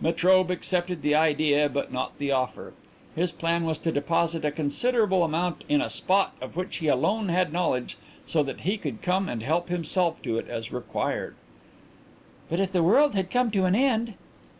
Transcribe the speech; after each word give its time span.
Metrobe 0.00 0.52
accepted 0.52 1.02
the 1.02 1.16
idea 1.16 1.68
but 1.68 1.92
not 1.92 2.18
the 2.18 2.30
offer. 2.30 2.74
His 3.16 3.32
plan 3.32 3.64
was 3.64 3.76
to 3.78 3.90
deposit 3.90 4.44
a 4.44 4.52
considerable 4.52 5.24
amount 5.24 5.64
in 5.68 5.80
a 5.82 5.90
spot 5.90 6.32
of 6.40 6.54
which 6.54 6.76
he 6.76 6.86
alone 6.86 7.28
had 7.28 7.52
knowledge, 7.52 7.98
so 8.24 8.44
that 8.44 8.60
he 8.60 8.78
could 8.78 9.02
come 9.02 9.28
and 9.28 9.42
help 9.42 9.68
himself 9.68 10.22
to 10.22 10.38
it 10.38 10.48
as 10.48 10.70
required." 10.70 11.34
"But 12.48 12.60
if 12.60 12.70
the 12.70 12.84
world 12.84 13.16
had 13.16 13.32
come 13.32 13.50
to 13.50 13.64
an 13.64 13.74
end 13.74 14.14